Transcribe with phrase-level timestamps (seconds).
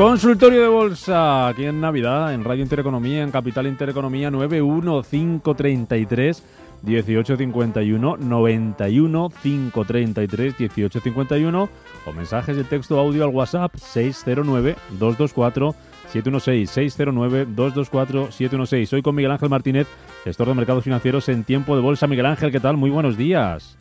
[0.00, 6.42] Consultorio de bolsa aquí en Navidad, en Radio Intereconomía, en Capital Intereconomía 91533
[6.80, 11.68] 1851 91 533 1851
[12.06, 15.74] o mensajes de texto audio al WhatsApp 609 224
[16.10, 18.88] 716 609 224 716.
[18.88, 19.86] Soy con Miguel Ángel Martínez,
[20.24, 22.06] gestor de mercados financieros en tiempo de bolsa.
[22.06, 22.78] Miguel Ángel, ¿qué tal?
[22.78, 23.76] Muy buenos días.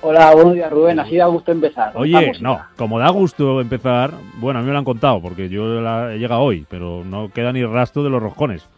[0.00, 1.92] Hola, buenos días Rubén, así da gusto empezar.
[1.96, 5.80] Oye, no, como da gusto empezar, bueno, a mí me lo han contado porque yo
[5.80, 8.68] la, he llegado hoy, pero no queda ni rastro de los roscones.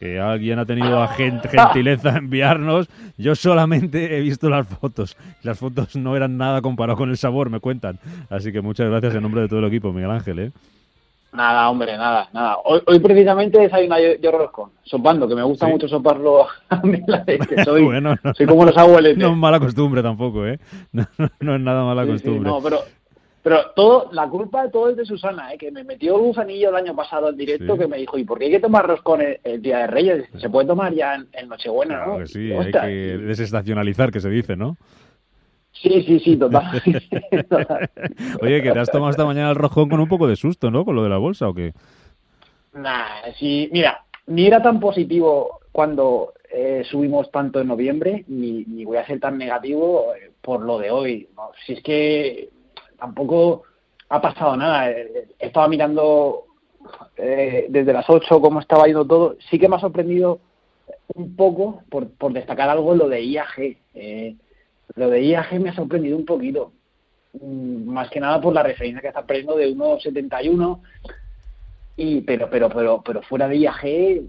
[0.00, 2.88] Que alguien ha tenido a gentileza enviarnos.
[3.16, 5.16] Yo solamente he visto las fotos.
[5.44, 8.00] Las fotos no eran nada comparado con el sabor, me cuentan.
[8.28, 10.38] Así que muchas gracias en nombre de todo el equipo, Miguel Ángel.
[10.40, 10.52] ¿eh?
[11.34, 12.58] Nada, hombre, nada, nada.
[12.64, 17.02] Hoy, hoy precisamente desayuno yo, yo roscón, sopando, que me gusta mucho soparlo a mí,
[17.48, 19.16] que soy, bueno, no, soy como los abuelos.
[19.16, 20.58] No es mala costumbre tampoco, ¿eh?
[20.92, 22.50] No, no, no es nada mala Sí, sí, costumbre.
[22.50, 22.78] no, pero,
[23.42, 25.58] pero todo, la culpa de todo es de Susana, ¿eh?
[25.58, 27.80] que me metió el gusanillo el año pasado en directo, Sí.
[27.80, 30.24] que me dijo, ¿y por qué hay que tomar roscón el, el Día de Reyes?
[30.38, 32.18] Se puede tomar ya en, en Nochebuena, Claro ¿no?
[32.20, 34.76] que sí, hay que desestacionalizar, que se dice, ¿no?
[35.84, 36.82] Sí, sí, sí, total.
[37.48, 37.90] total.
[38.40, 40.84] Oye, que te has tomado esta mañana el rojón con un poco de susto, ¿no?
[40.84, 41.74] Con lo de la bolsa, ¿o qué?
[42.72, 48.84] Nah, sí, mira, ni era tan positivo cuando eh, subimos tanto en noviembre, ni, ni
[48.84, 51.28] voy a ser tan negativo eh, por lo de hoy.
[51.36, 51.50] ¿no?
[51.66, 52.48] Si es que
[52.98, 53.64] tampoco
[54.08, 54.90] ha pasado nada.
[54.90, 56.44] Eh, Estaba mirando
[57.16, 59.36] eh, desde las 8 cómo estaba yendo todo.
[59.50, 60.40] Sí que me ha sorprendido
[61.14, 63.76] un poco, por, por destacar algo, lo de IAG.
[63.94, 64.36] Eh,
[64.96, 66.72] lo de IAG me ha sorprendido un poquito.
[67.40, 70.80] Mm, Más que nada por la referencia que está perdiendo de 1,71
[71.96, 74.22] y pero pero pero pero fuera de IAG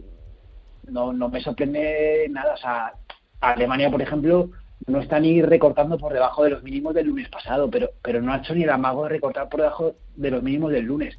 [0.90, 2.94] no no me sorprende nada o sea
[3.42, 4.52] Alemania por ejemplo
[4.88, 8.34] no está ni recortando por debajo de los mínimos del lunes pasado pero pero no
[8.34, 11.18] ha hecho ni el amago de recortar por debajo de los mínimos del lunes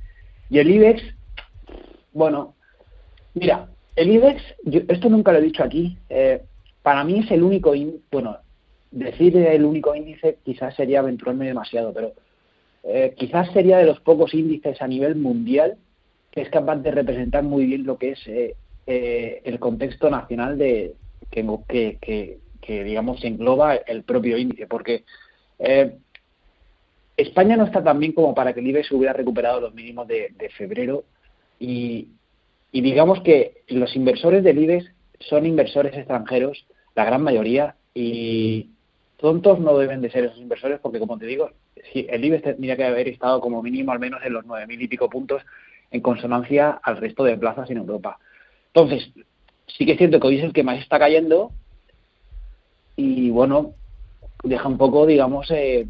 [0.49, 1.03] y el IBEX
[2.13, 2.55] bueno
[3.35, 6.45] mira el IBEX yo, esto nunca lo he dicho aquí eh,
[6.83, 7.75] para mí es el único
[8.13, 8.39] bueno
[8.97, 12.13] decir el único índice quizás sería aventurarme demasiado pero
[12.83, 15.77] eh, quizás sería de los pocos índices a nivel mundial
[16.31, 20.57] que es capaz de representar muy bien lo que es eh, eh, el contexto nacional
[20.57, 20.95] de
[21.31, 25.05] que, digamos engloba el propio índice porque
[27.17, 30.33] España no está tan bien como para que el IBEX hubiera recuperado los mínimos de,
[30.39, 31.05] de febrero
[31.61, 32.09] y,
[32.73, 34.91] y digamos que los inversores del IBEX
[35.21, 38.71] son inversores extranjeros la gran mayoría y
[39.17, 41.51] tontos no deben de ser esos inversores porque como te digo
[41.93, 44.89] si el IBEX tendría que haber estado como mínimo al menos en los 9.000 y
[44.89, 45.43] pico puntos
[45.91, 48.19] en consonancia al resto de plazas en Europa.
[48.75, 49.11] Entonces,
[49.67, 51.53] sí que es cierto que hoy es el que más está cayendo
[52.97, 53.75] y bueno,
[54.43, 55.87] deja un poco, digamos, eh,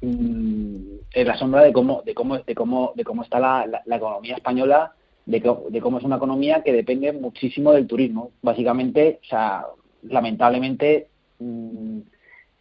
[0.00, 4.36] mm, en la sombra de cómo, de cómo, de cómo, de cómo está la, economía
[4.36, 4.92] española,
[5.24, 8.32] de, co- de cómo es una economía que depende muchísimo del turismo.
[8.42, 9.66] Básicamente, o sea,
[10.02, 11.08] lamentablemente,
[11.38, 12.00] mm,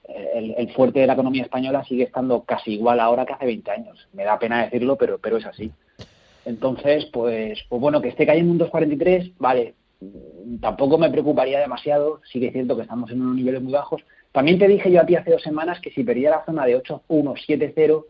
[0.08, 4.08] el, fuerte de la economía española sigue estando casi igual ahora que hace 20 años.
[4.14, 5.72] Me da pena decirlo, pero, pero es así.
[6.46, 9.74] Entonces, pues, pues bueno, que esté cayendo un 2,43, vale,
[10.62, 14.04] tampoco me preocuparía demasiado, sí que es cierto que estamos en unos niveles muy bajos.
[14.32, 16.76] También te dije yo a ti hace dos semanas que si perdía la zona de
[16.76, 18.06] 8,170,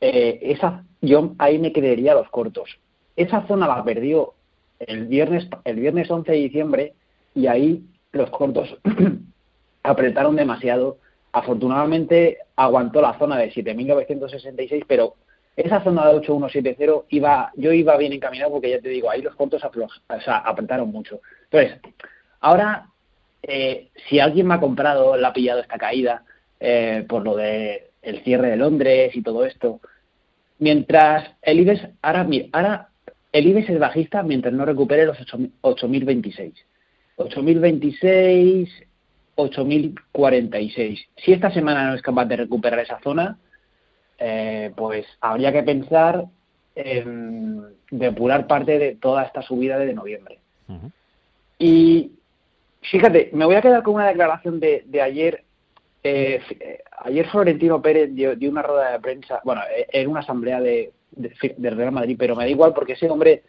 [0.00, 2.78] eh, esa, yo ahí me quedaría los cortos.
[3.16, 4.34] Esa zona la perdió
[4.80, 6.94] el viernes, el viernes 11 de diciembre
[7.34, 8.76] y ahí los cortos
[9.82, 10.98] apretaron demasiado.
[11.32, 15.14] Afortunadamente aguantó la zona de 7.966, pero
[15.56, 19.34] esa zona de 8170 iba, yo iba bien encaminado porque ya te digo, ahí los
[19.34, 21.20] cortos apretaron mucho.
[21.50, 21.78] Entonces,
[22.40, 22.86] ahora,
[23.42, 26.24] eh, si alguien me ha comprado, le ha pillado esta caída
[26.60, 29.80] eh, por lo de el cierre de Londres y todo esto,
[30.58, 32.88] mientras el IBEX, ahora, mira, ahora
[33.32, 36.54] el IBEX es bajista mientras no recupere los 8.000 8.026.
[37.16, 38.68] 8.026,
[39.36, 41.06] 8.046.
[41.16, 43.38] Si esta semana no es capaz de recuperar esa zona,
[44.18, 46.26] eh, pues habría que pensar
[46.74, 50.38] en depurar parte de toda esta subida de noviembre.
[51.58, 52.12] Y
[52.80, 55.44] fíjate, me voy a quedar con una declaración de, de ayer
[56.04, 56.40] eh,
[56.98, 61.92] ayer Florentino Pérez dio, una rueda de prensa, bueno, en una asamblea de, del Real
[61.92, 63.42] Madrid, pero me da igual porque ese hombre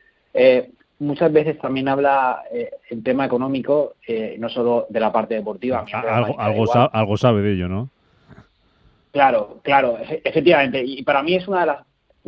[1.00, 2.44] muchas veces también habla
[2.90, 3.95] en tema económico,
[4.38, 5.86] no solo de la parte deportiva.
[5.92, 7.90] Algo, algo, algo sabe de ello, ¿no?
[9.12, 10.84] Claro, claro, efectivamente.
[10.84, 11.80] Y para mí es una de las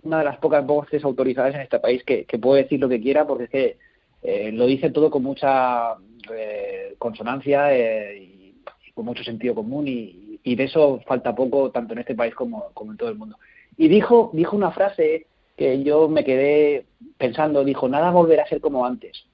[0.04, 3.02] una de las pocas voces autorizadas en este país que, que puede decir lo que
[3.02, 3.78] quiera porque es que
[4.24, 5.96] eh, lo dice todo con mucha
[6.34, 8.56] eh, consonancia eh, y,
[8.94, 12.70] con mucho sentido común y, y, de eso falta poco tanto en este país como,
[12.74, 13.38] como en todo el mundo.
[13.78, 16.86] Y dijo, dijo una frase que yo me quedé
[17.18, 19.26] pensando, dijo, nada volverá a ser como antes.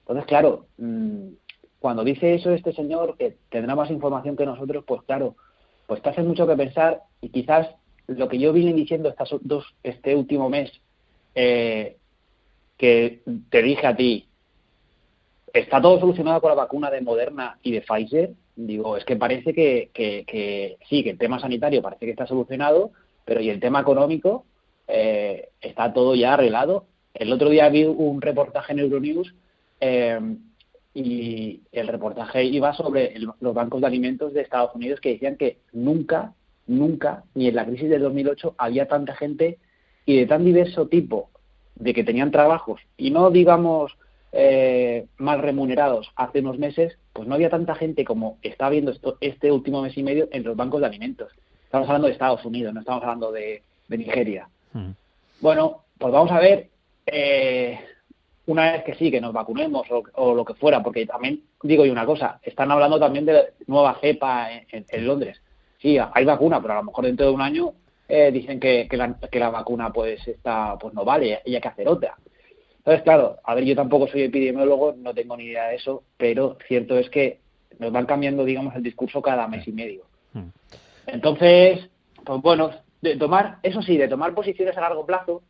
[0.00, 1.28] Entonces, claro, mm,
[1.78, 5.36] cuando dice eso este señor, que tendrá más información que nosotros, pues claro,
[5.86, 7.68] pues te hace mucho que pensar y quizás
[8.06, 10.70] lo que yo vine diciendo estas dos, este último mes,
[11.34, 11.96] eh,
[12.76, 14.26] que te dije a ti,
[15.52, 19.54] está todo solucionado con la vacuna de Moderna y de Pfizer, digo, es que parece
[19.54, 22.90] que, que, sí, que el tema sanitario parece que está solucionado,
[23.24, 24.44] pero y el tema económico
[24.90, 26.86] eh, está todo ya arreglado.
[27.14, 29.34] El otro día vi un reportaje en Euronews
[29.80, 30.20] eh,
[30.94, 35.58] y el reportaje iba sobre los bancos de alimentos de Estados Unidos que decían que
[35.72, 36.34] nunca,
[36.66, 39.58] nunca, ni en la crisis del 2008 había tanta gente
[40.06, 41.30] y de tan diverso tipo
[41.76, 43.96] de que tenían trabajos y no digamos
[44.32, 49.18] eh, mal remunerados hace unos meses, pues no había tanta gente como está habiendo esto,
[49.20, 51.32] este último mes y medio en los bancos de alimentos.
[51.64, 54.48] Estamos hablando de Estados Unidos, no estamos hablando de, Nigeria.
[54.72, 54.90] Mm.
[55.40, 56.68] Bueno, pues vamos a ver
[57.06, 57.78] eh,
[58.46, 61.92] una vez que sí, que nos vacunemos o, lo que fuera, porque también digo yo
[61.92, 65.40] una cosa, están hablando también de nueva cepa en, Londres.
[65.78, 67.72] Sí, hay vacuna, pero a lo mejor dentro de un año
[68.08, 71.60] eh, dicen que, que, la, que, la, vacuna pues está pues no vale y hay
[71.60, 72.16] que hacer otra.
[72.78, 76.56] Entonces, claro, a ver, yo tampoco soy epidemiólogo, no tengo ni idea de eso, pero
[76.66, 77.40] cierto es que
[77.78, 80.04] nos van cambiando, digamos, el discurso cada mes y medio.
[80.32, 80.48] Hmm.
[81.06, 81.88] Entonces,
[82.24, 82.70] pues bueno,
[83.02, 85.42] de tomar, eso sí, de tomar posiciones a largo plazo,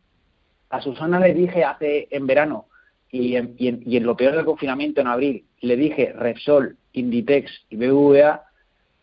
[0.69, 2.65] a Susana le dije hace en verano
[3.11, 7.75] y en, y, en, lo peor del confinamiento en abril le dije Repsol, Inditex y
[7.75, 8.45] BBVA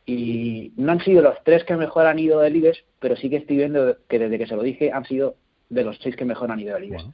[0.06, 3.36] y no han sido los tres que mejor han ido del IBEX, pero sí que
[3.36, 5.34] estoy viendo que desde que se lo dije han sido
[5.68, 7.04] de los seis que mejor han ido del IBEX.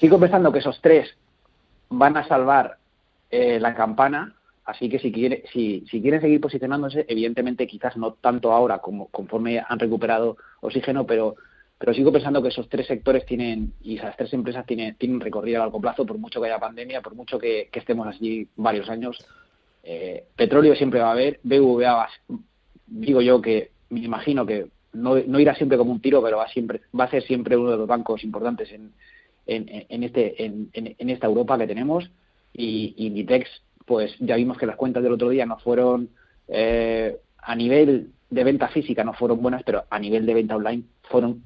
[0.00, 1.14] Sigo pensando que esos tres
[1.88, 2.78] van a salvar
[3.30, 4.34] eh, la campana,
[4.68, 9.08] así que si, quiere, si, si quieren seguir posicionándose, evidentemente quizás no tanto ahora como
[9.08, 11.36] conforme han recuperado oxígeno, pero
[11.78, 15.58] pero sigo pensando que esos tres sectores tienen y esas tres empresas tienen, tienen recorrido
[15.58, 19.16] a largo plazo, por mucho que haya pandemia, por mucho que, estemos allí varios años.
[19.84, 22.08] Eh, petróleo siempre va a haber, BVA
[22.88, 26.48] digo yo que me imagino que no, no, irá siempre como un tiro, pero va,
[26.48, 28.92] siempre, va a ser siempre uno de los bancos importantes en,
[29.46, 32.10] en, este, en, en, esta Europa que tenemos.
[32.52, 33.48] Y, Inditex,
[33.88, 36.10] pues ya vimos que las cuentas del otro día no fueron
[36.46, 40.84] eh, a nivel de venta física, no fueron buenas, pero a nivel de venta online
[41.02, 41.42] fueron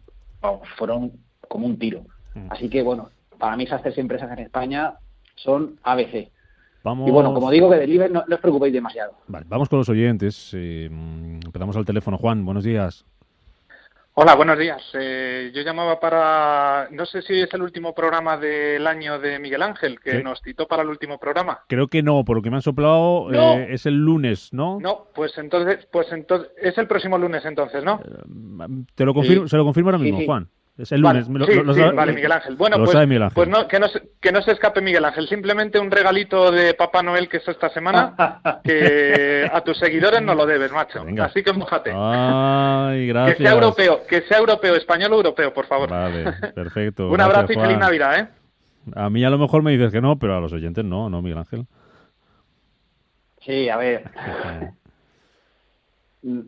[0.77, 1.13] fueron
[1.49, 2.03] como un tiro.
[2.35, 2.47] Mm.
[2.51, 4.95] Así que, bueno, para mí esas tres empresas en España
[5.37, 6.31] son ABC.
[6.83, 7.09] Vamos...
[7.09, 9.13] Y bueno, como digo, que del no, no os preocupéis demasiado.
[9.29, 10.51] Vale, vamos con los oyentes.
[10.55, 12.19] Eh, empezamos al teléfono.
[12.19, 13.05] Juan, buenos días.
[14.15, 14.83] Hola, buenos días.
[14.93, 19.63] Eh, yo llamaba para, no sé si es el último programa del año de Miguel
[19.63, 21.61] Ángel, que nos citó para el último programa.
[21.67, 24.79] Creo que no, por lo que me han soplado eh, es el lunes, ¿no?
[24.81, 28.01] No, pues entonces, pues entonces es el próximo lunes entonces, ¿no?
[28.95, 30.47] te lo confirmo, se lo confirmo ahora mismo, Juan.
[30.83, 31.29] Es el lunes.
[31.95, 32.57] Vale, Miguel Ángel.
[32.57, 32.91] Bueno, pues,
[33.33, 35.29] pues no, que, no se, que no se escape Miguel Ángel.
[35.29, 40.35] Simplemente un regalito de Papá Noel que es esta semana, que a tus seguidores no
[40.35, 41.05] lo debes, macho.
[41.21, 41.93] Así que mojate.
[41.95, 43.37] Ay, gracias.
[43.37, 45.89] Que sea europeo, que sea europeo, español o europeo, por favor.
[45.89, 47.09] Vale, perfecto.
[47.11, 48.29] un abrazo y feliz Navidad, ¿eh?
[48.97, 51.23] A mí a lo mejor me dices que no, pero a los oyentes no, ¿no,
[51.23, 51.67] Miguel Ángel?
[53.41, 54.11] Sí, a ver.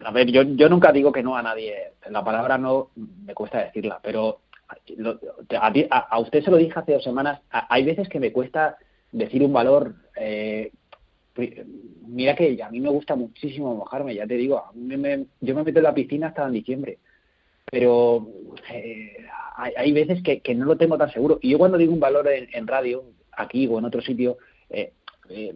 [0.04, 1.92] A ver, yo, yo nunca digo que no a nadie.
[2.08, 7.40] La palabra no me cuesta decirla, pero a, usted se lo dije hace dos semanas.
[7.50, 8.76] hay veces que me cuesta
[9.12, 9.94] decir un valor.
[10.16, 10.72] Eh,
[12.06, 14.62] mira que a mí me gusta muchísimo mojarme, ya te digo.
[14.74, 16.98] yo me meto en la piscina hasta en diciembre,
[17.64, 18.28] pero
[18.72, 19.16] eh,
[19.56, 21.38] hay, veces que, no lo tengo tan seguro.
[21.42, 24.38] Y yo cuando digo un valor en, radio, aquí o en otro sitio,
[24.70, 24.92] eh,
[25.30, 25.54] eh,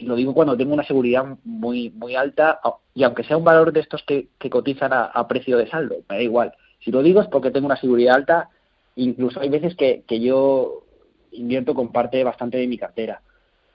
[0.00, 2.60] lo digo cuando tengo una seguridad muy muy alta
[2.94, 6.22] y aunque sea un valor de estos que, cotizan a, precio de saldo, me da
[6.22, 6.54] igual.
[6.80, 8.50] Si lo digo es porque tengo una seguridad alta,
[8.96, 10.84] incluso hay veces que, que yo
[11.32, 13.22] invierto con parte bastante de mi cartera,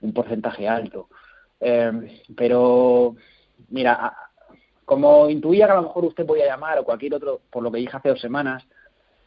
[0.02, 1.08] un porcentaje alto.
[1.60, 3.16] Eh, pero,
[3.70, 4.14] mira,
[4.84, 7.78] como intuía que a lo mejor usted podía llamar o cualquier otro, por lo que
[7.78, 8.66] dije hace dos semanas,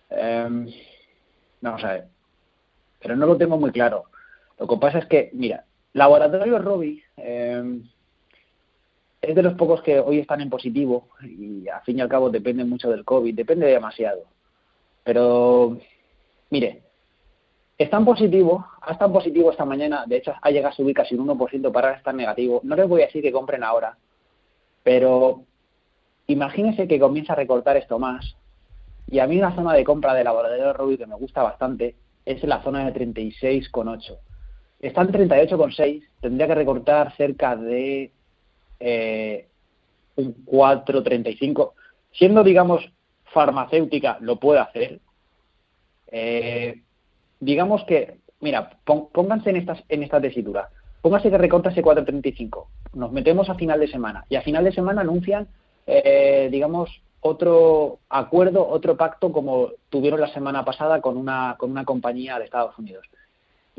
[0.10, 0.48] eh,
[1.62, 2.08] vamos a ver,
[3.02, 4.06] pero no lo tengo muy claro.
[4.60, 5.66] Lo que pasa es que, mira,
[5.98, 7.82] Laboratorio Robbie, eh,
[9.20, 12.30] es de los pocos que hoy están en positivo y al fin y al cabo
[12.30, 14.26] depende mucho del COVID, depende demasiado.
[15.04, 15.80] Pero,
[16.52, 16.84] mire,
[17.80, 21.16] está en positivo, ha estado positivo esta mañana, de hecho ha llegado a subir casi
[21.16, 22.62] un 1% para estar negativo.
[22.64, 23.98] No les voy a decir que compren ahora,
[24.84, 25.46] pero
[26.28, 28.36] imagínense que comienza a recortar esto más.
[29.08, 32.44] Y a mí una zona de compra de laboratorio Ruby que me gusta bastante es
[32.44, 34.27] la zona de 36,8.
[34.80, 38.12] Está en 38,6, tendría que recortar cerca de
[38.80, 39.48] eh,
[40.16, 41.72] un 4,35.
[42.12, 42.92] Siendo, digamos,
[43.26, 45.00] farmacéutica, lo puede hacer.
[46.08, 46.82] Eh,
[47.40, 50.70] digamos que, mira, pónganse en, estas, en esta tesitura.
[51.02, 52.66] Pónganse que recorta ese 4,35.
[52.94, 54.26] Nos metemos a final de semana.
[54.30, 55.48] Y a final de semana anuncian,
[55.86, 61.86] eh, digamos, otro acuerdo, otro pacto como tuvieron la semana pasada con una, con una
[61.86, 63.08] compañía de Estados Unidos.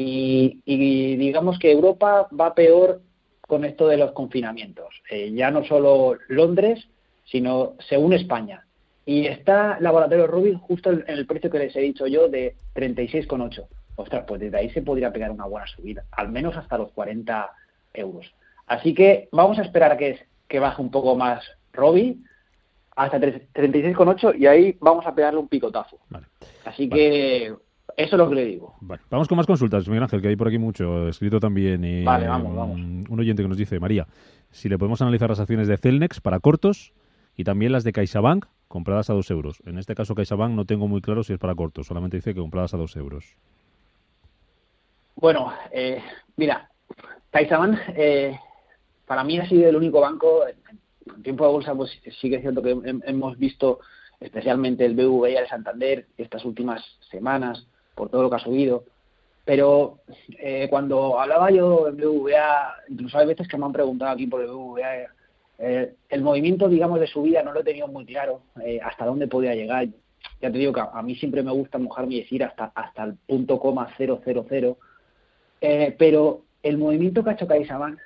[0.00, 3.02] Y, digamos que Europa va peor
[3.40, 5.02] con esto de los confinamientos.
[5.10, 6.86] Eh, ya no solo Londres,
[7.24, 8.64] sino según España.
[9.04, 13.66] Y está Laboratorio Rubin justo en el precio que les he dicho yo de 36,8.
[13.96, 17.50] Ostras, pues desde ahí se podría pegar una buena subida, al menos hasta los 40
[17.94, 18.32] euros.
[18.68, 22.22] Así que vamos a esperar a que, que baje un poco más Robi
[22.94, 25.98] hasta 36,8 y ahí vamos a pegarle un picotazo.
[26.64, 27.54] Así que
[27.96, 28.74] eso es lo que le digo.
[29.10, 31.84] Vamos con más consultas, Miguel Ángel, que hay por aquí mucho, escrito también.
[31.84, 32.76] Y, vale, vamos, vamos.
[32.76, 34.06] Un oyente que nos dice, María,
[34.50, 36.92] si le podemos analizar las acciones de Celnex para cortos
[37.36, 39.62] y también las de CaixaBank compradas a 2 euros.
[39.64, 42.40] En este caso, CaixaBank no tengo muy claro si es para cortos, solamente dice que
[42.40, 43.36] compradas a 2 euros.
[45.16, 46.02] Bueno, eh,
[46.36, 46.70] mira,
[47.30, 48.38] CaixaBank eh,
[49.06, 51.90] para mí ha sido el único banco en tiempo de bolsa pues
[52.20, 52.76] sí que es cierto que
[53.06, 53.80] hemos visto
[54.20, 57.66] especialmente el BVA y el Santander estas últimas semanas
[57.98, 58.84] por todo lo que ha subido.
[59.44, 59.98] Pero
[60.38, 64.40] eh, cuando hablaba yo del BVA incluso hay veces que me han preguntado aquí por
[64.40, 65.08] el BVA
[65.60, 69.26] eh, el movimiento digamos de subida no lo he tenido muy claro eh, hasta dónde
[69.26, 69.88] podía llegar.
[70.40, 73.14] Ya te digo que a, mí siempre me gusta mojarme y decir hasta hasta el
[73.26, 74.78] punto coma cero cero cero.
[75.60, 77.98] Pero el movimiento que ha hecho CaixaBank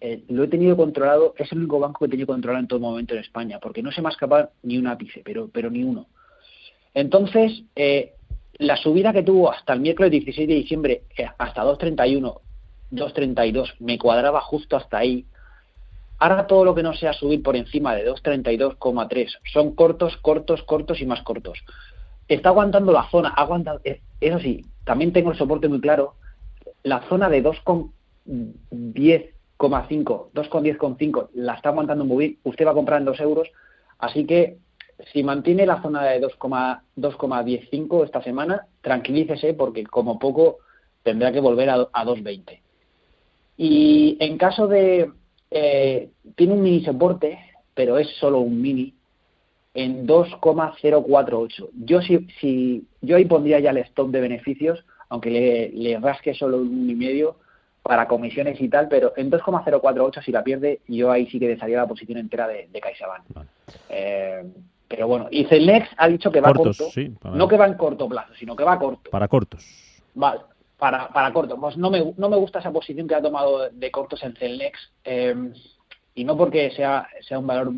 [0.00, 2.78] eh, lo he tenido controlado, es el único banco que he tenido controlado en todo
[2.78, 5.82] momento en España, porque no se me ha escapado ni un ápice, pero, pero ni
[5.82, 6.06] uno.
[6.94, 8.14] Entonces, eh,
[8.58, 12.40] la subida que tuvo hasta el miércoles 16 de diciembre, eh, hasta 2.31,
[12.92, 15.26] 2.32, me cuadraba justo hasta ahí.
[16.18, 21.00] Ahora todo lo que no sea subir por encima de 2.32,3 son cortos, cortos, cortos
[21.00, 21.58] y más cortos.
[22.26, 23.80] Está aguantando la zona, aguanta,
[24.20, 26.14] eso sí, también tengo el soporte muy claro,
[26.82, 33.00] la zona de 2,10 2,5, 2,10,5 la está aguantando muy bien, usted va a comprar
[33.00, 33.48] en 2 euros,
[33.98, 34.58] así que
[35.12, 40.58] si mantiene la zona de 2,15 esta semana, tranquilícese porque como poco
[41.02, 42.60] tendrá que volver a, 2,20.
[43.56, 45.10] Y en caso de...
[45.50, 47.38] Eh, tiene un mini soporte,
[47.74, 48.92] pero es solo un mini,
[49.72, 51.70] en 2,048.
[51.84, 56.34] Yo si, si yo ahí pondría ya el stop de beneficios, aunque le, le rasque
[56.34, 57.36] solo un y medio,
[57.82, 61.78] para comisiones y tal, pero en 2,048 si la pierde, yo ahí sí que desharía
[61.78, 63.24] la posición entera de, de CaixaBank.
[63.88, 64.44] Eh,
[64.88, 66.88] pero bueno, y Celnex ha dicho que va corto,
[67.24, 69.10] no que va en corto plazo, sino que va corto.
[69.10, 69.64] Para cortos.
[70.14, 70.40] Vale,
[70.78, 71.60] para, para corto.
[71.60, 74.78] Pues no me, no me gusta esa posición que ha tomado de cortos en Celnex,
[75.04, 75.52] eh,
[76.14, 77.72] y no porque sea, sea un valor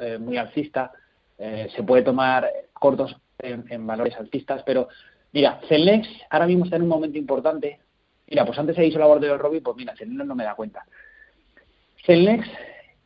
[0.00, 0.92] eh, muy alcista,
[1.36, 4.88] se puede tomar cortos en, en valores altistas, pero
[5.32, 7.80] mira, Celnex ahora mismo está en un momento importante,
[8.28, 10.54] Mira, pues antes se hizo la labor del Robin, pues mira, Celnex no me da
[10.54, 10.84] cuenta.
[12.04, 12.46] Celnex,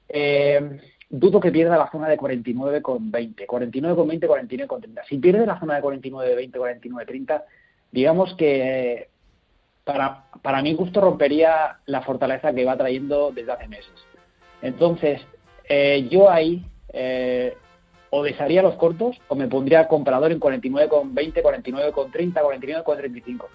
[0.08, 5.00] eh, dudo que pierda la zona de 49,20, 49,20, 49,30.
[5.08, 7.42] Si pierde la zona de 49,20, 49,30,
[7.90, 9.08] digamos que
[9.84, 13.92] para, para mi gusto rompería la fortaleza que va trayendo desde hace meses.
[14.60, 15.20] Entonces,
[15.68, 17.56] eh, yo ahí eh,
[18.10, 23.46] o desharía los cortos o me pondría comprador en 49,20, 49,30, 49,35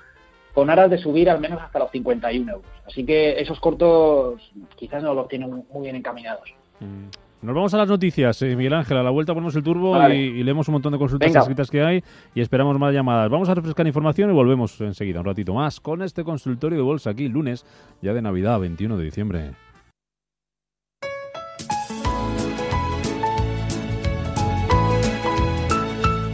[0.53, 2.71] con aras de subir al menos hasta los 51 euros.
[2.85, 4.39] Así que esos cortos
[4.75, 6.53] quizás no los tienen muy bien encaminados.
[6.79, 7.07] Mm.
[7.43, 8.95] Nos vamos a las noticias, eh, Miguel Ángel.
[8.95, 12.01] A la vuelta ponemos el turbo y, leemos un montón de consultas escritas que hay
[12.33, 13.29] y esperamos más llamadas.
[13.29, 17.09] Vamos a refrescar información y volvemos enseguida, un ratito más, con este consultorio de bolsa
[17.09, 17.65] aquí, lunes,
[18.01, 19.51] ya de Navidad, 21 de diciembre.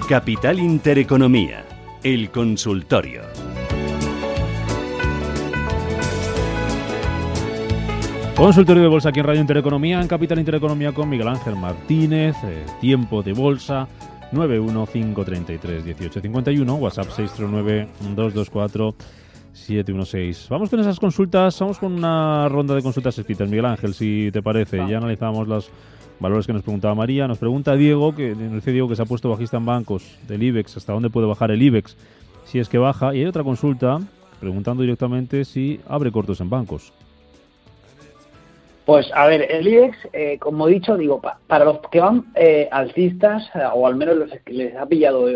[0.07, 1.65] Capital Intereconomía,
[2.03, 3.38] el consultorio.
[8.39, 12.65] Consultorio de bolsa aquí en Radio Intereconomía, en Capital Intereconomía con Miguel Ángel Martínez, eh,
[12.79, 13.89] tiempo de bolsa
[14.31, 18.95] 915331851, WhatsApp 639 224
[19.51, 20.47] 716.
[20.49, 23.49] Vamos con esas consultas, vamos con una ronda de consultas escritas.
[23.49, 25.69] Miguel Ángel, si te parece, ya analizamos los
[26.21, 27.27] valores que nos preguntaba María.
[27.27, 30.77] Nos pregunta Diego, que dice Diego que se ha puesto bajista en bancos del IBEX,
[30.77, 31.97] hasta dónde puede bajar el IBEX
[32.45, 33.13] si es que baja.
[33.13, 33.99] Y hay otra consulta
[34.39, 36.93] preguntando directamente si abre cortos en bancos.
[38.89, 42.67] Pues a ver, el IBEX, eh, como he dicho, digo, para los que van eh,
[42.71, 45.29] alcistas, eh, o al menos los que les ha pillado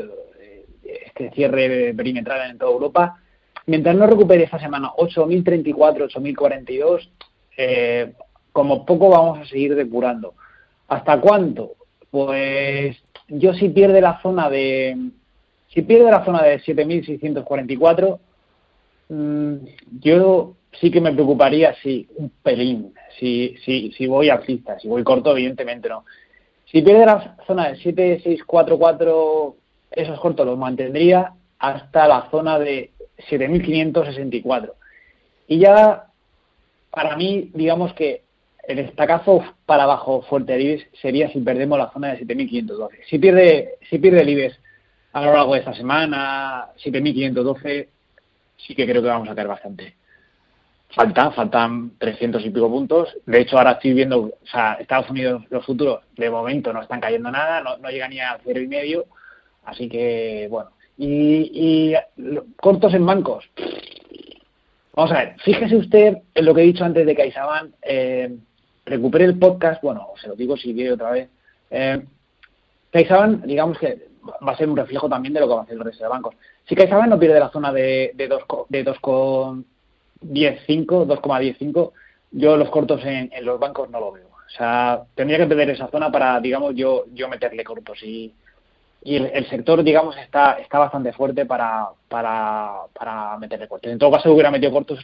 [0.81, 3.21] este cierre perimetral en toda Europa,
[3.67, 7.09] mientras no recupere esta semana 8.034, 8.042,
[7.55, 8.13] eh,
[8.51, 10.33] como poco vamos a seguir depurando.
[10.87, 11.73] ¿Hasta cuánto?
[12.09, 14.97] Pues yo si pierde la zona de
[15.67, 18.17] si pierde la zona de 7.644,
[19.09, 19.55] mmm,
[19.99, 25.03] yo sí que me preocuparía si un pelín, si, si, si voy alcista, si voy
[25.03, 26.05] corto, evidentemente no.
[26.65, 29.55] Si pierde la zona de 7.644,
[29.91, 32.91] esos cortos los mantendría hasta la zona de
[33.29, 34.73] 7.564.
[35.47, 36.07] Y ya,
[36.89, 38.23] para mí, digamos que
[38.67, 42.89] el estacazo para abajo fuerte del sería si perdemos la zona de 7.512.
[43.09, 44.59] Si pierde, si pierde el IBEX
[45.11, 47.87] a lo largo de esta semana, 7.512,
[48.57, 49.95] sí que creo que vamos a caer bastante.
[50.95, 53.09] Falta, faltan 300 y pico puntos.
[53.25, 57.01] De hecho, ahora estoy viendo, o sea, Estados Unidos, los futuros, de momento no están
[57.01, 59.05] cayendo nada, no, no llega ni a cero y medio.
[59.65, 61.95] Así que, bueno, y,
[62.57, 63.49] cortos en bancos.
[64.93, 67.73] Vamos a ver, fíjese usted en lo que he dicho antes de CaixaBank.
[67.81, 68.35] Eh,
[68.85, 71.29] recupere el podcast, bueno, se lo digo si quiere otra vez.
[71.71, 72.03] Eh,
[73.45, 74.09] digamos que
[74.47, 76.09] va a ser un reflejo también de lo que va a hacer el resto de
[76.09, 76.35] bancos.
[76.67, 78.27] Si CaixaBank no pierde la zona de, de
[80.23, 81.91] 2,15, 2,15,
[82.31, 84.27] yo los cortos en, en, los bancos no lo veo.
[84.27, 88.01] O sea, tendría que perder esa zona para, digamos, yo, yo meterle cortos.
[88.03, 88.33] Y,
[89.03, 93.91] y el, sector, digamos, está, está bastante fuerte para, para, para meterle cortos.
[93.91, 94.99] En todo caso, hubiera metido cortos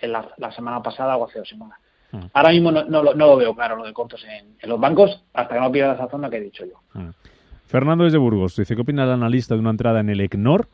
[0.00, 1.78] en la, semana pasada o hace dos semanas.
[2.12, 2.26] Hmm.
[2.32, 5.60] Ahora mismo no, no, lo veo claro lo de cortos en, los bancos hasta que
[5.60, 6.74] no pierda esa zona que he dicho yo.
[6.92, 7.10] Hmm.
[7.66, 10.68] Fernando desde Burgos dice, ¿qué opina el analista de una entrada en el ECNOR?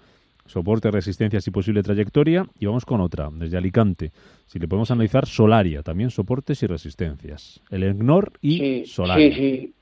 [0.46, 2.46] Soporte, resistencias y posible trayectoria.
[2.58, 4.12] Y vamos con otra, desde Alicante.
[4.46, 7.60] Si le podemos analizar Solaria, también soportes y resistencias.
[7.70, 9.34] El ECNOR y Solaria.
[9.34, 9.72] Sí, sí.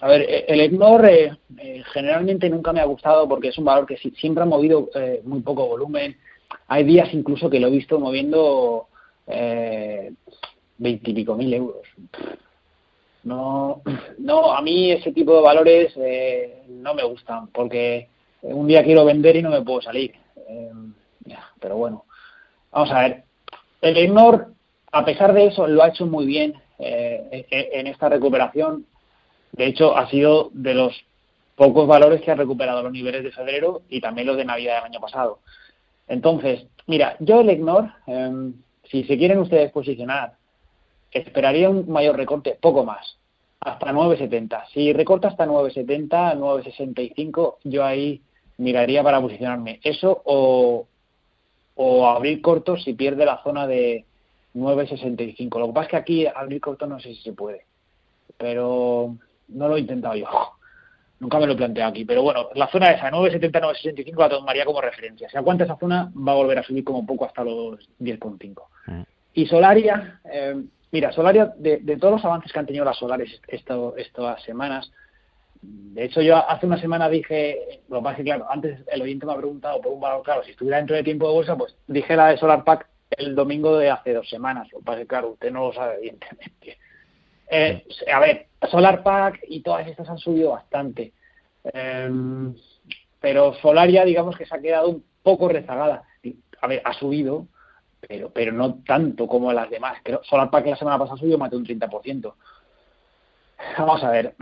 [0.00, 3.64] A ver, eh, el EGNOR eh, eh, generalmente nunca me ha gustado porque es un
[3.64, 4.90] valor que siempre ha movido
[5.24, 6.16] muy poco volumen.
[6.66, 8.88] Hay días incluso que lo he visto moviendo
[10.78, 11.86] veintipico mil euros.
[13.22, 13.82] No,
[14.18, 15.94] no, a mí ese tipo de valores
[16.68, 18.08] no me gustan porque
[18.42, 20.14] un día quiero vender y no me puedo salir.
[21.60, 22.04] pero bueno,
[22.70, 23.24] vamos a ver.
[23.80, 24.52] El EGNOR,
[24.92, 28.86] a pesar de eso, lo ha hecho muy bien en esta recuperación
[29.52, 31.04] de hecho, ha sido de los
[31.56, 34.92] pocos valores que ha recuperado los niveles de febrero y también los de Navidad del
[34.92, 35.40] año pasado.
[36.08, 38.54] Entonces, mira, yo el ignor, em,
[38.90, 40.32] si se quieren ustedes posicionar,
[41.10, 43.18] esperaría un mayor recorte, poco más,
[43.60, 44.64] hasta 9.70.
[44.72, 48.22] Si recorta hasta 9.70, 9.65, yo ahí
[48.62, 49.80] miraría para posicionarme.
[49.82, 50.86] Eso o,
[51.74, 54.04] o abrir cortos si pierde la zona de
[54.54, 55.58] 9.65.
[55.58, 57.66] Lo que pasa es que aquí abrir cortos no sé si se puede.
[58.38, 59.16] Pero
[59.48, 60.26] no lo he intentado yo.
[61.20, 62.04] Nunca me lo he planteado aquí.
[62.04, 65.28] Pero bueno, la zona esa, 970, 965, la tomaría como referencia.
[65.28, 68.62] Si aguanta esa zona, va a volver a subir como poco hasta los 10,5.
[68.86, 69.02] Mm.
[69.34, 73.94] Y Solaria, eh, mira, Solaria, de, todos los avances que han tenido las solares esto,
[73.96, 74.90] estas semanas,
[75.62, 79.32] de hecho, yo hace una semana dije, lo más que claro, antes el oyente me
[79.32, 82.16] ha preguntado por un valor, claro, si estuviera dentro de tiempo de bolsa, pues dije
[82.16, 84.68] la de Solar Pack el domingo de hace dos semanas.
[84.72, 86.78] Lo que pasa es que, claro, usted no lo sabe, evidentemente.
[87.48, 91.12] Eh, a ver, Solar Pack y todas estas han subido bastante.
[91.64, 92.54] Em,
[93.20, 96.02] pero Solaria, digamos que se ha quedado un poco rezagada.
[96.60, 97.46] A ver, ha subido,
[98.00, 99.98] pero pero no tanto como las demás.
[100.02, 102.34] Creo, Solar Pack la semana pasada subió más de un 30%.
[103.78, 104.34] Vamos a ver.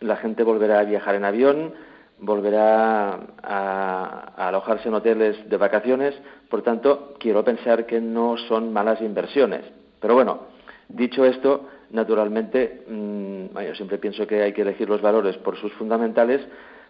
[0.00, 1.74] la gente volverá a viajar en avión,
[2.20, 6.14] volverá a, alojarse en hoteles de vacaciones,
[6.48, 9.62] por tanto, quiero pensar que no son malas inversiones.
[10.00, 10.40] Pero bueno,
[10.88, 15.72] dicho esto, naturalmente, mm, yo siempre pienso que hay que elegir los valores por sus
[15.74, 16.40] fundamentales,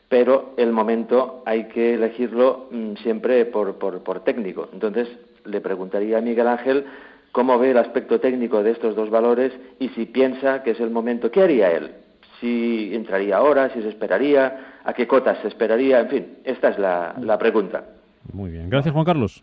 [0.08, 4.68] pero el momento hay que elegirlo mm, siempre por, por técnico.
[4.72, 5.08] Entonces,
[5.44, 6.84] le preguntaría a Miguel Ángel
[7.32, 10.90] cómo ve el aspecto técnico de estos dos valores y si piensa que es el
[10.90, 11.92] momento, ¿qué haría él?
[12.40, 16.78] Si entraría ahora, si se esperaría, a qué cotas se esperaría, en fin, esta es
[16.78, 17.84] la, pregunta.
[18.32, 19.42] Muy bien, gracias Juan Carlos.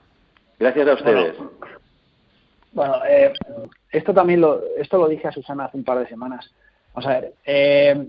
[0.59, 1.35] Gracias a ustedes.
[2.71, 3.33] Bueno, eh,
[3.91, 6.51] esto también lo, esto lo dije a Susana hace un par de semanas.
[6.93, 8.07] Vamos a ver, eh,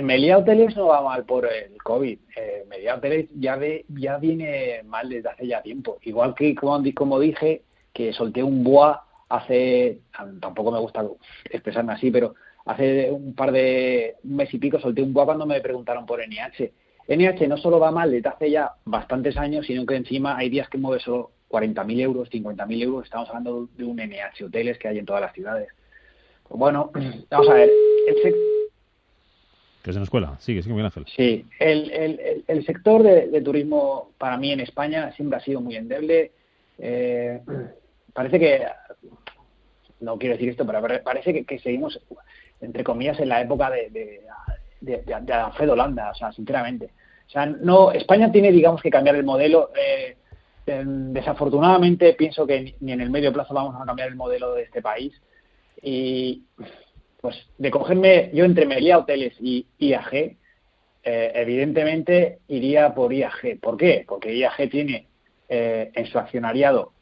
[0.00, 2.18] Melia Hoteles no va mal por el COVID.
[2.36, 5.98] Eh, Melia Hoteles ya, ya viene mal desde hace ya tiempo.
[6.02, 10.00] Igual que, como, como dije, que solté un boa hace,
[10.40, 11.04] tampoco me gusta
[11.50, 12.34] expresarme así, pero
[12.66, 16.20] hace un par de un mes y pico solté un boa cuando me preguntaron por
[16.20, 16.70] NH.
[17.08, 20.68] NH no solo va mal desde hace ya bastantes años, sino que encima hay días
[20.68, 23.04] que mueve solo 40.000 euros, 50.000 euros.
[23.04, 25.68] Estamos hablando de un NH hoteles que hay en todas las ciudades.
[26.48, 26.90] Pues bueno,
[27.30, 27.70] vamos a ver.
[28.08, 28.34] El
[29.86, 30.36] que es en la escuela.
[30.40, 31.06] Sigue, sigue, Miguel Ángel.
[31.14, 35.76] Sí, el, el, el sector de, turismo para mí en España siempre ha sido muy
[35.76, 36.32] endeble.
[36.80, 37.40] Eh,
[38.12, 38.66] parece que,
[40.00, 42.00] no quiero decir esto, pero parece que, seguimos,
[42.60, 43.90] entre comillas, en la época de,
[44.80, 46.90] de, de, Alfredo Landa, o sea, sinceramente.
[47.26, 49.70] O sea, no, España tiene, digamos, que cambiar el modelo.
[49.76, 50.16] Eh,
[50.66, 54.82] desafortunadamente pienso que ni en el medio plazo vamos a cambiar el modelo de este
[54.82, 55.12] país.
[55.80, 56.42] Y
[57.20, 60.36] pues de cogerme yo entre Melia Hoteles y IAG, eh,
[61.34, 63.60] evidentemente iría por IAG.
[63.60, 64.04] ¿Por qué?
[64.06, 65.06] Porque IAG tiene
[65.48, 66.92] eh, en su accionariado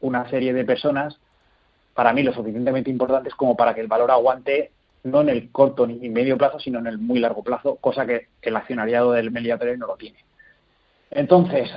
[0.00, 1.18] una serie de personas,
[1.94, 4.70] para mí lo suficientemente importantes como para que el valor aguante
[5.10, 8.28] no en el corto ni medio plazo, sino en el muy largo plazo, cosa que
[8.42, 10.18] el accionariado del Melia Hoteles no lo tiene.
[11.10, 11.70] Entonces,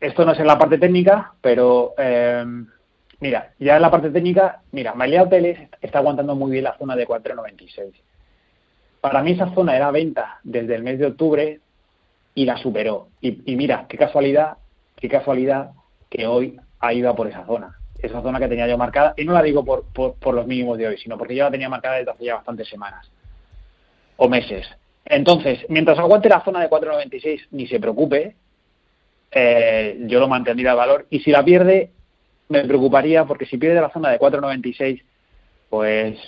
[0.00, 2.44] esto no es en la parte técnica, pero eh,
[3.20, 6.96] mira, ya en la parte técnica, mira, Melia Hoteles está aguantando muy bien la zona
[6.96, 7.92] de 4,96.
[9.00, 11.60] Para mí esa zona era venta desde el mes de octubre
[12.34, 13.08] y la superó.
[13.20, 14.58] Y, mira, qué casualidad,
[14.96, 15.70] qué casualidad
[16.10, 17.78] que hoy ha ido por esa zona.
[18.04, 20.88] Esa zona que tenía yo marcada, y no la digo por, por, los mínimos de
[20.88, 23.10] hoy, sino porque yo la tenía marcada desde hace ya bastantes semanas
[24.16, 24.66] o meses.
[25.06, 28.36] Entonces, mientras aguante la zona de 4,96, ni se preocupe,
[29.30, 31.06] eh, yo lo mantendría el valor.
[31.10, 31.90] Y si la pierde,
[32.48, 35.02] me preocuparía porque si pierde la zona de 4,96,
[35.70, 36.18] pues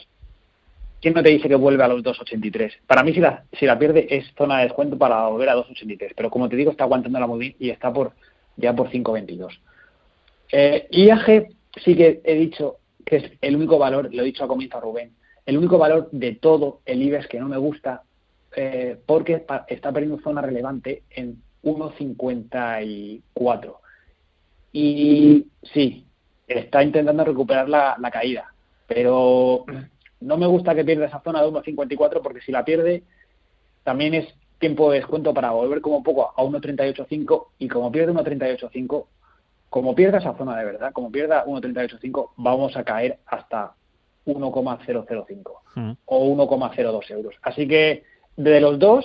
[1.01, 2.79] ¿quién no te dice que vuelve a los 2,83?
[2.87, 6.13] Para mí si la, si la pierde es zona de descuento para volver a 2,83,
[6.17, 8.13] pero como te digo está aguantando la muy y está por
[8.57, 9.59] ya por 5,22.
[10.53, 11.49] Eh, IAG
[11.85, 14.81] sí que he dicho que es el único valor, lo he dicho a comienzo a
[14.81, 15.13] Rubén,
[15.45, 18.03] el único valor de todo el IBEX que no me gusta
[18.55, 23.77] eh, porque está perdiendo zona relevante en 1,54.
[24.73, 26.05] Y sí,
[26.47, 28.53] está intentando recuperar la, caída,
[28.87, 29.65] pero
[30.21, 33.03] no me gusta que pierda esa zona de 1.54 porque si la pierde
[33.85, 34.27] también es
[34.59, 39.07] tiempo de descuento para volver como poco a 1.38.5 y como pierde 1.38.5,
[39.77, 43.75] como pierda esa zona de verdad, como pierda 1.38.5, vamos a caer hasta
[44.25, 45.91] 1,005 mm.
[46.07, 47.35] o 1,02 euros.
[47.43, 48.03] Así que
[48.39, 49.05] de los dos,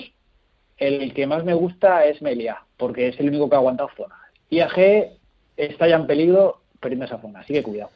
[0.78, 4.16] el que más me gusta es Melia, porque es el único que ha aguantado zona.
[4.50, 5.10] IAG
[5.58, 7.92] está ya en peligro perdiendo esa zona, así que cuidado.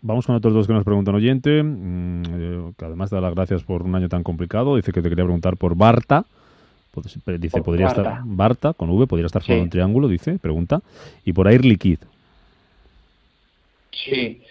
[0.00, 3.64] Vamos con otros dos que nos preguntan oyente, mm, eh, que además da las gracias
[3.64, 4.76] por un año tan complicado.
[4.76, 6.24] Dice que te quería preguntar por Barta.
[7.38, 10.82] Dice, podría estar Barta, con V, podría estar solo un triángulo, dice, pregunta.
[11.24, 11.98] Y por Air Liquid.
[13.90, 14.42] Sí.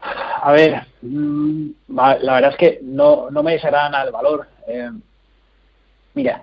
[0.00, 4.46] A ver, mm, la verdad es que no, no me desagrada el valor.
[4.66, 4.90] Eh,
[6.14, 6.42] mira,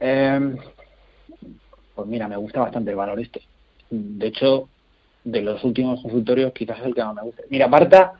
[0.00, 0.56] eh,
[1.94, 3.42] pues mira, me gusta bastante el valor este.
[3.90, 4.68] De hecho,
[5.22, 7.42] de los últimos consultorios quizás es el que más me gusta.
[7.48, 8.14] Mira, Marta,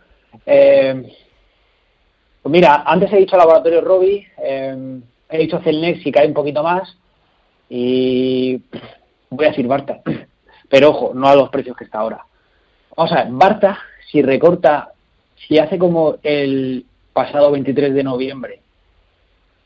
[0.45, 1.13] eh,
[2.43, 6.63] pues mira, antes he dicho Laboratorio Robbie, eh, he dicho Celnex si cae un poquito
[6.63, 6.97] más
[7.69, 8.61] y
[9.31, 10.01] voy a decir Barta.
[10.69, 12.25] pero ojo, no a los precios que está ahora.
[12.97, 13.79] Vamos a ver, Barta,
[14.11, 14.93] si recorta,
[15.47, 18.61] si hace como el pasado 23 de noviembre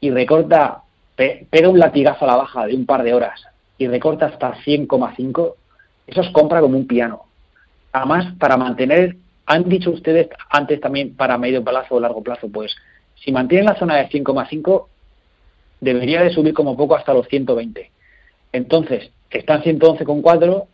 [0.01, 0.83] y recorta,
[1.17, 3.41] pega un latigazo a la baja de un par de horas
[3.77, 5.55] y recorta hasta 100,5,
[6.07, 7.25] eso es compra como un piano.
[7.93, 12.75] Además, para mantener, han dicho ustedes antes también para medio plazo o largo plazo, pues
[13.17, 14.87] si mantienen la zona de 100,5,
[15.81, 17.91] debería de subir como poco hasta los 120.
[18.53, 20.67] Entonces, están 111,4,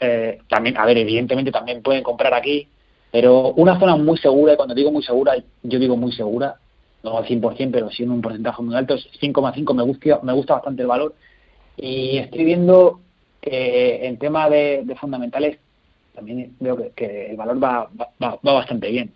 [0.00, 2.68] eh, también, a ver, evidentemente también pueden comprar aquí,
[3.10, 6.56] pero una zona muy segura, y cuando digo muy segura, yo digo muy segura,
[7.02, 10.54] no al 100%, pero sí en un porcentaje muy alto, 5,5 me gusta, me gusta
[10.54, 11.14] bastante el valor.
[11.76, 13.00] Y estoy viendo
[13.40, 15.58] que en tema de, fundamentales
[16.14, 17.90] también veo que, el valor va,
[18.22, 19.12] va, bastante bien.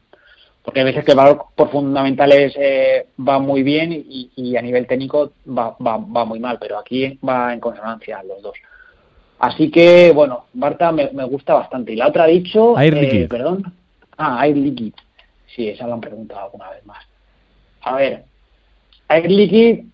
[0.68, 4.86] Porque a veces que el valor por fundamentales eh, va muy bien y, a nivel
[4.86, 8.52] técnico va, va, va muy mal, pero aquí va en consonancia los dos.
[9.38, 11.94] Así que, bueno, Barta me, gusta bastante.
[11.94, 12.78] Y la otra ha dicho...
[12.78, 13.28] Air eh, Liquid.
[13.28, 13.72] Perdón.
[14.18, 14.92] Ah, Air Liquid.
[15.46, 17.02] Sí, esa lo han preguntado alguna vez más.
[17.80, 18.24] A ver,
[19.08, 19.86] Air Liquid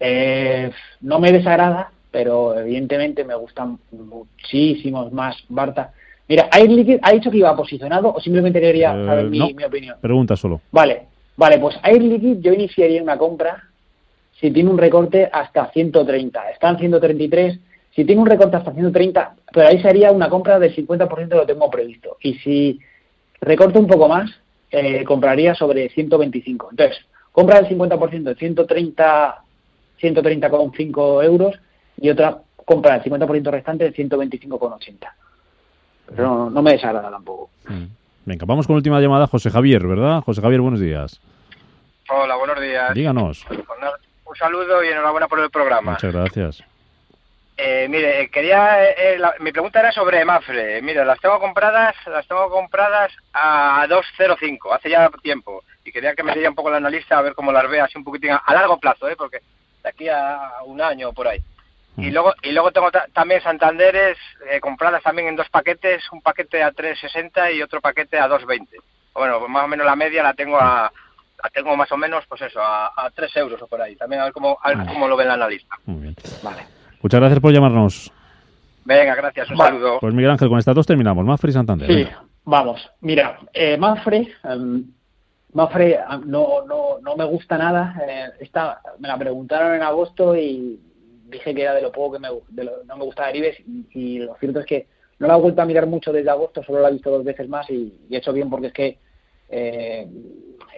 [0.00, 5.92] eh, no me desagrada, pero evidentemente me gustan muchísimos más Barta.
[6.30, 9.64] Mira, Air Liquid ha dicho que iba posicionado o simplemente quería eh, saber mi, mi,
[9.64, 9.96] opinión.
[10.00, 10.60] Pregunta solo.
[10.70, 13.64] Vale, vale, pues Air Liquid yo iniciaría una compra
[14.40, 16.50] si tiene un recorte hasta 130.
[16.50, 17.58] Están 133
[17.96, 21.46] si tiene un recorte hasta 130, pero ahí sería una compra del 50% de lo
[21.46, 22.16] tengo previsto.
[22.20, 22.78] Y si
[23.40, 24.30] recorta un poco más,
[24.70, 26.68] eh, compraría sobre 125.
[26.70, 26.98] Entonces,
[27.32, 29.42] compra del 50% de 130,
[30.00, 31.58] 130,5 euros
[32.00, 35.12] y otra compra del 50% restante de 125,80.
[36.14, 37.50] Pero no, no, me desagrada tampoco.
[37.68, 37.84] Mm.
[38.26, 40.20] Venga, vamos con última llamada, José Javier, ¿verdad?
[40.22, 41.20] José Javier, buenos días.
[42.08, 42.92] Hola, buenos días.
[42.94, 43.46] Díganos.
[43.50, 45.92] Un saludo y enhorabuena por el programa.
[45.92, 46.64] Muchas gracias.
[47.56, 50.80] Eh, mire, quería, eh, mi pregunta era sobre Mafre.
[50.80, 56.22] Mire, las tengo compradas, las tengo compradas a 2.05 hace ya tiempo y quería que
[56.22, 58.54] me diera un poco el analista a ver cómo las ve así un poquitín a,
[58.54, 59.16] largo plazo, ¿eh?
[59.16, 59.40] porque
[59.82, 61.42] de aquí a un año por ahí.
[61.96, 62.12] Y mm.
[62.12, 64.16] luego y luego tengo también Santanderes
[64.50, 68.66] eh, compradas también en dos paquetes, un paquete a 3.60 y otro paquete a 2.20.
[69.14, 70.90] Bueno, pues más o menos la media la tengo a
[71.42, 73.96] la tengo más o menos, pues eso, a, a 3 euros o por ahí.
[73.96, 75.76] También a ver cómo, a ver cómo lo ve el analista.
[75.86, 76.16] Muy bien.
[76.42, 76.66] Vale.
[77.02, 78.12] Muchas gracias por llamarnos.
[78.84, 79.98] Venga, gracias, un saludo.
[80.00, 81.24] Pues Miguel Ángel, con estas dos terminamos.
[81.24, 81.88] Mafre y Santander.
[81.88, 82.08] Sí,
[82.44, 82.90] vamos.
[83.00, 84.84] Mira, eh, Mafre, em,
[85.52, 87.94] Mafre no, no, no me gusta nada.
[88.06, 90.78] Eh, esta, me la preguntaron en agosto y
[91.30, 93.62] dije que era de lo poco que me, no me gustaba Ibex
[93.94, 94.86] y, lo cierto es que
[95.18, 97.48] no la he vuelto a mirar mucho desde agosto, solo la he visto dos veces
[97.48, 98.98] más y, he hecho bien porque es que
[99.48, 100.08] eh,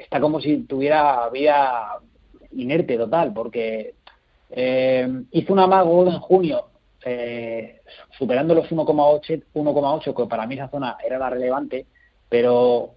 [0.01, 1.99] está como si tuviera vida
[2.53, 3.95] inerte total, porque
[4.51, 6.67] eh, hizo un amago en junio,
[7.05, 7.81] eh,
[8.19, 11.87] superando los 1,8, 1,8, que para mí esa zona era la relevante,
[12.29, 12.95] pero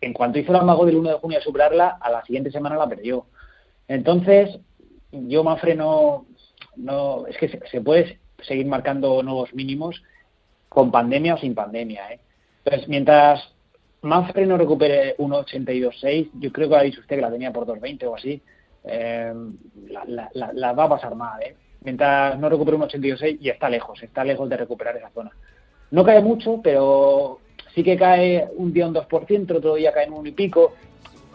[0.00, 2.76] en cuanto hizo el amago del 1 de junio a superarla, a la siguiente semana
[2.76, 3.26] la perdió.
[3.86, 4.58] Entonces,
[5.12, 6.26] yo Manfred no,
[6.76, 10.02] no es que se, puede seguir marcando nuevos mínimos
[10.68, 12.12] con pandemia o sin pandemia.
[12.12, 12.20] ¿eh?
[12.64, 13.52] Entonces, mientras
[14.02, 18.04] Manfred no recupere 1,82,6, yo creo que ha dicho usted que la tenía por 2,20
[18.04, 18.40] o así,
[18.84, 19.32] eh,
[19.88, 21.54] la, va a pasar mal, ¿eh?
[21.82, 25.30] Mientras no recupere un 86 y está lejos, está lejos de recuperar esa zona.
[25.90, 27.40] No cae mucho, pero
[27.74, 30.74] sí que cae un día un 2%, otro día cae en un y pico,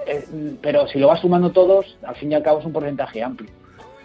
[0.06, 0.24] eh,
[0.62, 3.50] pero si lo vas sumando todos, al fin y al cabo es un porcentaje amplio.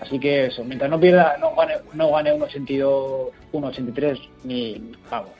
[0.00, 4.92] Así que eso, mientras no pierda, no gane, no gane un 82, un 83, ni,
[5.10, 5.30] vamos,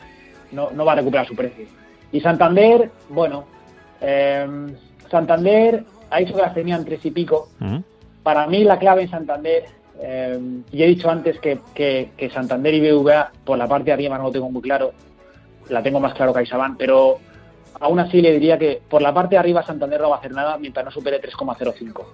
[0.53, 1.66] no, no va a recuperar su precio.
[2.12, 3.44] Y Santander, bueno,
[4.01, 4.46] eh,
[5.11, 7.49] Santander ha dicho que las tenían tres y pico.
[8.23, 9.64] Para mí la clave en Santander,
[10.01, 10.38] eh,
[10.73, 14.25] y he dicho antes que, que, Santander y BVA por la parte de arriba no
[14.25, 14.92] lo tengo muy claro,
[15.68, 17.18] la tengo más claro que Aisabán, pero
[17.81, 20.33] aún así le diría que por la parte de arriba Santander no va a hacer
[20.33, 22.05] nada mientras no supere 3,05.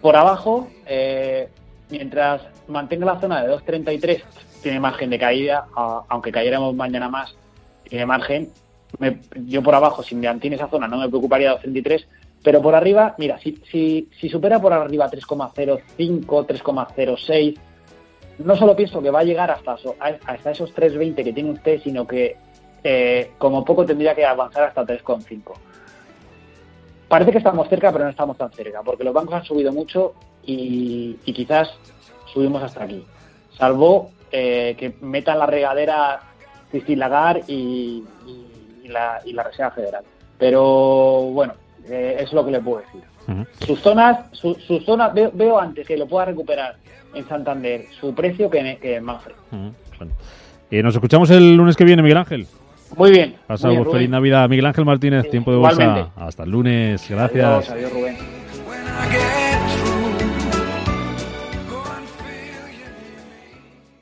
[0.00, 1.48] Por abajo, eh,
[1.90, 4.22] mientras mantenga la zona de 2,33,
[4.62, 5.66] tiene margen de caída,
[6.08, 7.34] aunque cayéramos mañana más,
[7.88, 8.50] tiene margen.
[9.46, 12.06] yo por abajo, si me mantiene esa zona, no me preocuparía de 2,33
[12.42, 17.58] pero por arriba, mira, si, si, si supera por arriba 3,05, 3,06,
[18.38, 19.76] no solo pienso que va a llegar hasta,
[20.26, 22.36] hasta esos 3,20 que tiene usted, sino que
[22.82, 25.52] eh, como poco tendría que avanzar hasta 3,5.
[27.10, 30.14] Parece que estamos cerca, pero no estamos tan cerca, porque los bancos han subido mucho
[30.44, 31.68] y, quizás
[32.32, 33.04] subimos hasta aquí.
[33.58, 36.20] Salvo eh, que metan la regadera
[36.70, 38.04] Cristín Lagarde y,
[38.84, 40.04] y, la, y la Reserva Federal.
[40.38, 41.54] Pero bueno,
[41.88, 43.02] eh, es lo que le puedo decir.
[43.66, 44.54] Sus zonas, su,
[44.86, 46.76] zonas veo, antes que lo pueda recuperar
[47.12, 49.34] en Santander su precio que en, que Manfred.
[50.70, 52.46] Eh, nos escuchamos el lunes que viene, Miguel Ángel.
[52.96, 53.36] Muy bien.
[53.46, 56.12] Pasado feliz Navidad, Miguel Ángel Martínez, tiempo de bolsa.
[56.16, 57.70] Hasta el lunes, gracias.
[57.70, 58.16] adiós Rubén.